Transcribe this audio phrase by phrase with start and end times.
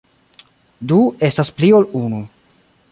[0.93, 0.97] Du
[1.29, 2.25] estas pli ol unu.